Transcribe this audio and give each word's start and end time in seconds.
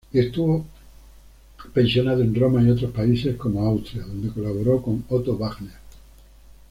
Estuvo 0.11 0.65
pensionado 1.75 2.23
en 2.23 2.33
Roma 2.33 2.59
y 2.63 2.71
otros 2.71 2.89
países 2.91 3.35
como 3.35 3.63
Austria, 3.67 4.01
donde 4.01 4.29
colaboró 4.31 4.81
con 4.81 5.05
Otto 5.07 5.37
Wagner. 5.37 5.73